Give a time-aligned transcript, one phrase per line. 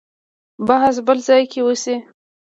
[0.67, 1.95] بحث بل ځای کې وشي.